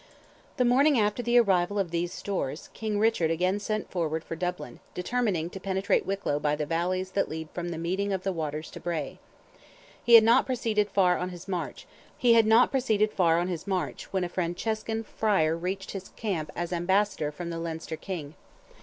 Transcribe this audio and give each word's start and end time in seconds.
The 0.57 0.65
morning 0.65 0.99
after 0.99 1.21
the 1.21 1.37
arrival 1.37 1.77
of 1.77 1.91
these 1.91 2.11
stores, 2.11 2.71
King 2.73 2.97
Richard 2.97 3.29
again 3.29 3.59
set 3.59 3.87
forward 3.91 4.23
for 4.23 4.35
Dublin, 4.35 4.79
determining 4.95 5.47
to 5.51 5.59
penetrate 5.59 6.07
Wicklow 6.07 6.39
by 6.39 6.55
the 6.55 6.65
valleys 6.65 7.11
that 7.11 7.29
lead 7.29 7.49
from 7.53 7.69
the 7.69 7.77
Meeting 7.77 8.11
of 8.11 8.23
the 8.23 8.31
Waters 8.33 8.71
to 8.71 8.79
Bray. 8.79 9.19
He 10.03 10.15
had 10.15 10.23
not 10.23 10.47
proceeded 10.47 10.89
far 10.89 11.19
on 11.19 11.29
his 11.29 11.47
march, 11.47 11.85
when 12.19 12.33
a 14.23 14.27
Franciscan 14.29 15.03
friar 15.03 15.55
reached 15.55 15.91
his 15.91 16.09
camp 16.15 16.49
as 16.55 16.73
Ambassador 16.73 17.31
from 17.31 17.51
the 17.51 17.59
Leinster 17.59 17.95
King. 17.95 18.33